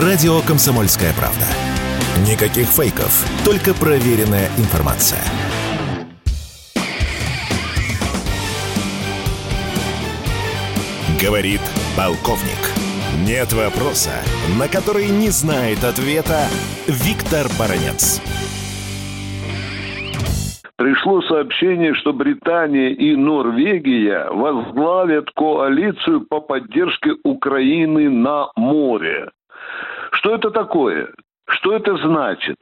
Радио 0.00 0.40
«Комсомольская 0.48 1.12
правда». 1.12 1.44
Никаких 2.26 2.64
фейков, 2.64 3.12
только 3.44 3.74
проверенная 3.74 4.48
информация. 4.56 5.20
Говорит 11.20 11.60
полковник. 11.94 12.56
Нет 13.26 13.52
вопроса, 13.52 14.12
на 14.58 14.66
который 14.66 15.08
не 15.08 15.28
знает 15.28 15.84
ответа 15.84 16.48
Виктор 16.88 17.48
Баранец. 17.58 18.22
Пришло 20.76 21.20
сообщение, 21.20 21.92
что 21.96 22.14
Британия 22.14 22.88
и 22.88 23.14
Норвегия 23.14 24.30
возглавят 24.30 25.30
коалицию 25.32 26.22
по 26.22 26.40
поддержке 26.40 27.10
Украины 27.24 28.08
на 28.08 28.46
море. 28.56 29.28
Что 30.22 30.36
это 30.36 30.52
такое? 30.52 31.08
Что 31.48 31.74
это 31.74 31.96
значит? 31.96 32.56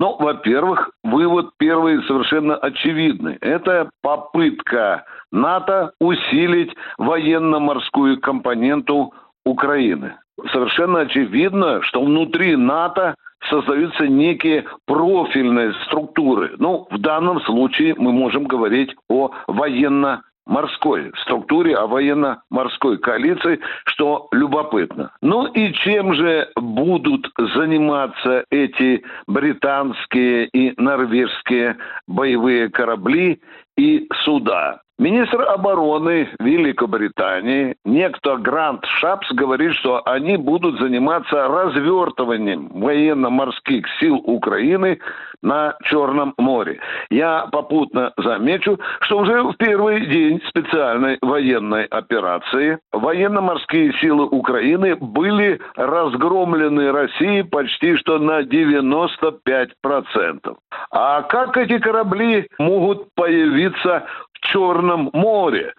Ну, 0.00 0.16
во-первых, 0.18 0.90
вывод 1.04 1.50
первый 1.56 2.02
совершенно 2.08 2.56
очевидный. 2.56 3.36
Это 3.40 3.88
попытка 4.02 5.04
НАТО 5.30 5.92
усилить 6.00 6.74
военно-морскую 6.98 8.20
компоненту 8.20 9.14
Украины. 9.46 10.16
Совершенно 10.52 11.00
очевидно, 11.00 11.82
что 11.82 12.02
внутри 12.02 12.56
НАТО 12.56 13.14
создаются 13.48 14.08
некие 14.08 14.64
профильные 14.84 15.74
структуры. 15.86 16.56
Ну, 16.58 16.88
в 16.90 16.98
данном 16.98 17.40
случае 17.42 17.94
мы 17.96 18.10
можем 18.10 18.44
говорить 18.44 18.92
о 19.08 19.30
военно 19.46 20.22
морской 20.48 21.12
структуре, 21.22 21.76
а 21.76 21.86
военно-морской 21.86 22.98
коалиции, 22.98 23.60
что 23.84 24.28
любопытно. 24.32 25.12
Ну 25.22 25.46
и 25.46 25.72
чем 25.72 26.14
же 26.14 26.48
будут 26.56 27.30
заниматься 27.36 28.44
эти 28.50 29.04
британские 29.26 30.46
и 30.46 30.74
норвежские 30.80 31.76
боевые 32.08 32.70
корабли 32.70 33.40
и 33.76 34.08
суда? 34.24 34.80
Министр 35.00 35.42
обороны 35.42 36.28
Великобритании, 36.40 37.76
некто 37.84 38.36
Грант 38.36 38.84
Шапс, 38.84 39.30
говорит, 39.30 39.74
что 39.74 40.02
они 40.04 40.36
будут 40.36 40.80
заниматься 40.80 41.46
развертыванием 41.46 42.68
военно-морских 42.70 43.86
сил 44.00 44.16
Украины 44.16 44.98
на 45.40 45.76
Черном 45.84 46.34
море. 46.36 46.80
Я 47.10 47.46
попутно 47.52 48.12
замечу, 48.16 48.80
что 49.00 49.18
уже 49.18 49.40
в 49.42 49.54
первый 49.56 50.04
день 50.06 50.42
специальной 50.48 51.18
военной 51.22 51.84
операции 51.84 52.80
военно-морские 52.92 53.92
силы 54.00 54.26
Украины 54.26 54.96
были 54.96 55.60
разгромлены 55.76 56.90
Россией 56.90 57.44
почти 57.44 57.94
что 57.96 58.18
на 58.18 58.42
95%. 58.42 60.56
А 60.90 61.22
как 61.22 61.56
эти 61.56 61.78
корабли 61.78 62.48
могут 62.58 63.14
появиться 63.14 64.06
Черном 64.40 65.10
море. 65.12 65.74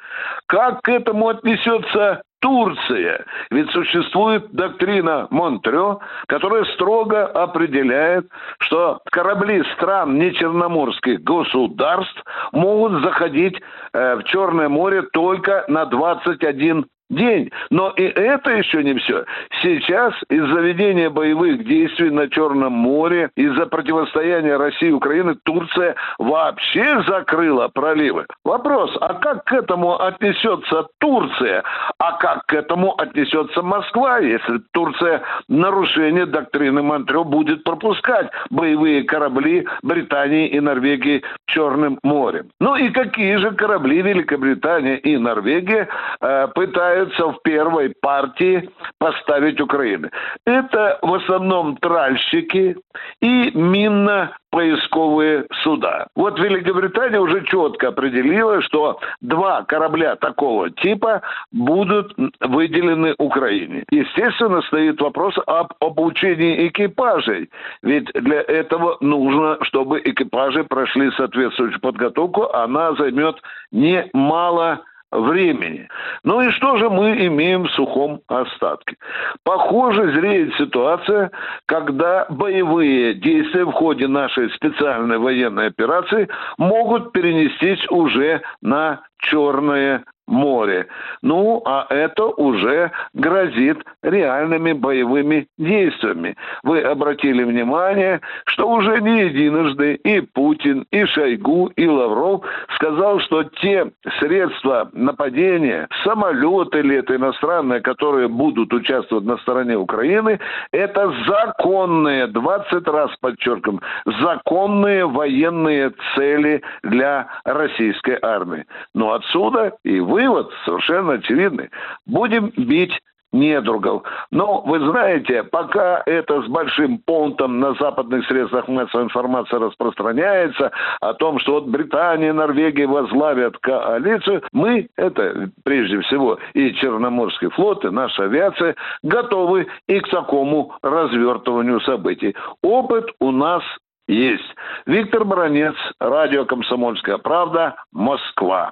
Как 0.47 0.81
к 0.81 0.89
этому 0.89 1.29
отнесется 1.29 2.21
Турция. 2.41 3.25
Ведь 3.51 3.69
существует 3.71 4.51
доктрина 4.51 5.27
Монтрео, 5.29 5.99
которая 6.27 6.63
строго 6.73 7.25
определяет, 7.25 8.27
что 8.59 9.01
корабли 9.11 9.63
стран 9.75 10.17
нечерноморских 10.17 11.21
государств 11.21 12.23
могут 12.53 13.03
заходить 13.03 13.59
э, 13.93 14.15
в 14.15 14.23
Черное 14.23 14.69
море 14.69 15.01
только 15.11 15.65
на 15.67 15.85
21 15.85 16.85
день. 17.09 17.51
Но 17.69 17.89
и 17.91 18.03
это 18.03 18.51
еще 18.51 18.83
не 18.83 18.93
все. 18.95 19.25
Сейчас 19.61 20.13
из-за 20.29 20.59
ведения 20.61 21.09
боевых 21.09 21.65
действий 21.65 22.09
на 22.09 22.29
Черном 22.29 22.73
море, 22.73 23.29
из-за 23.35 23.65
противостояния 23.65 24.57
России 24.57 24.89
и 24.89 24.93
Украины, 24.93 25.35
Турция 25.43 25.95
вообще 26.17 27.03
закрыла 27.07 27.67
проливы. 27.69 28.25
Вопрос, 28.43 28.95
а 29.01 29.15
как 29.15 29.45
к 29.45 29.53
этому 29.53 29.99
отнесется 29.99 30.87
Турция? 30.99 31.63
А 31.97 32.13
как 32.13 32.45
к 32.45 32.53
этому 32.53 32.95
отнесется 32.99 33.61
Москва, 33.61 34.19
если 34.19 34.59
Турция 34.71 35.21
нарушение 35.47 36.25
доктрины 36.25 36.81
Монтрео 36.81 37.23
будет 37.23 37.63
пропускать 37.63 38.29
боевые 38.49 39.03
корабли 39.03 39.67
Британии 39.83 40.47
и 40.47 40.59
Норвегии 40.59 41.23
Черным 41.47 41.99
морем? 42.03 42.49
Ну 42.59 42.75
и 42.75 42.89
какие 42.89 43.35
же 43.37 43.51
корабли 43.51 44.01
Великобритания 44.01 44.97
и 44.97 45.17
Норвегия 45.17 45.87
э, 46.21 46.47
пытаются 46.53 46.98
пытаются 46.99 47.27
в 47.27 47.41
первой 47.43 47.93
партии 48.01 48.69
поставить 48.97 49.61
Украины. 49.61 50.09
Это 50.45 50.99
в 51.01 51.13
основном 51.13 51.77
тральщики 51.77 52.75
и 53.21 53.51
минно-поисковые 53.53 55.45
суда. 55.63 56.07
Вот 56.15 56.39
Великобритания 56.39 57.19
уже 57.19 57.45
четко 57.45 57.89
определила, 57.89 58.61
что 58.61 58.99
два 59.21 59.63
корабля 59.63 60.15
такого 60.15 60.69
типа 60.69 61.21
будут 61.51 62.13
выделены 62.41 63.15
Украине. 63.17 63.83
Естественно, 63.91 64.61
стоит 64.63 65.01
вопрос 65.01 65.35
об 65.47 65.73
обучении 65.79 66.67
экипажей. 66.67 67.49
Ведь 67.83 68.11
для 68.13 68.41
этого 68.41 68.97
нужно, 68.99 69.57
чтобы 69.63 70.01
экипажи 70.03 70.63
прошли 70.63 71.11
соответствующую 71.11 71.79
подготовку. 71.81 72.51
Она 72.53 72.93
займет 72.93 73.37
немало 73.71 74.81
времени. 75.11 75.87
Ну 76.23 76.41
и 76.41 76.51
что 76.51 76.77
же 76.77 76.89
мы 76.89 77.25
имеем 77.27 77.63
в 77.63 77.71
сухом 77.71 78.21
остатке? 78.27 78.95
Похоже, 79.43 80.11
зреет 80.13 80.53
ситуация, 80.55 81.31
когда 81.65 82.25
боевые 82.29 83.15
действия 83.15 83.65
в 83.65 83.71
ходе 83.71 84.07
нашей 84.07 84.49
специальной 84.51 85.17
военной 85.17 85.67
операции 85.67 86.27
могут 86.57 87.11
перенестись 87.11 87.85
уже 87.89 88.41
на 88.61 89.01
Черное 89.19 90.03
море. 90.29 90.87
Ну, 91.21 91.61
а 91.65 91.87
это 91.89 92.25
уже 92.25 92.91
грозит 93.13 93.83
реальными 94.03 94.73
боевыми 94.73 95.47
действиями. 95.57 96.35
Вы 96.63 96.81
обратили 96.81 97.43
внимание, 97.43 98.21
что 98.45 98.69
уже 98.69 99.01
не 99.01 99.23
единожды 99.23 99.95
и 99.95 100.21
Путин, 100.21 100.85
и 100.91 101.05
Шойгу, 101.05 101.71
и 101.75 101.87
Лавров 101.87 102.41
сказал, 102.75 103.19
что 103.21 103.43
те 103.43 103.91
средства 104.19 104.89
нападения, 104.93 105.87
самолеты 106.03 106.79
или 106.79 106.97
это 106.97 107.15
иностранные, 107.15 107.81
которые 107.81 108.27
будут 108.27 108.71
участвовать 108.73 109.25
на 109.25 109.37
стороне 109.37 109.77
Украины, 109.77 110.39
это 110.71 111.13
законные, 111.27 112.27
20 112.27 112.87
раз 112.87 113.11
подчеркиваем, 113.19 113.81
законные 114.21 115.07
военные 115.07 115.91
цели 116.15 116.61
для 116.83 117.27
российской 117.43 118.19
армии. 118.21 118.65
Но 118.93 119.08
отсюда 119.13 119.73
и 119.83 119.99
вы 119.99 120.19
вывод 120.19 120.51
совершенно 120.65 121.13
очевидный. 121.13 121.69
Будем 122.05 122.51
бить 122.57 122.93
недругов. 123.31 124.03
Но 124.31 124.61
вы 124.61 124.79
знаете, 124.79 125.43
пока 125.43 126.01
это 126.07 126.41
с 126.41 126.47
большим 126.47 126.97
понтом 126.97 127.59
на 127.59 127.73
западных 127.75 128.25
средствах 128.25 128.67
массовой 128.67 129.03
информации 129.03 129.57
распространяется 129.57 130.71
о 130.99 131.13
том, 131.13 131.37
что 131.39 131.53
вот 131.53 131.67
Британия 131.67 132.29
и 132.29 132.33
Норвегия 132.33 132.87
возглавят 132.87 133.55
коалицию, 133.59 134.41
мы, 134.51 134.89
это 134.97 135.51
прежде 135.63 136.01
всего 136.01 136.39
и 136.53 136.73
Черноморский 136.73 137.49
флот, 137.51 137.85
и 137.85 137.89
наша 137.89 138.23
авиация, 138.23 138.75
готовы 139.03 139.67
и 139.87 139.99
к 139.99 140.09
такому 140.09 140.73
развертыванию 140.81 141.81
событий. 141.81 142.35
Опыт 142.63 143.05
у 143.19 143.29
нас 143.29 143.61
есть. 144.07 144.55
Виктор 144.87 145.23
Баранец, 145.23 145.75
радио 145.99 146.45
«Комсомольская 146.45 147.19
правда», 147.19 147.75
Москва. 147.91 148.71